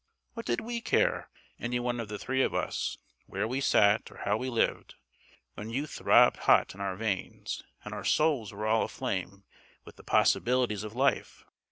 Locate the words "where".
3.27-3.47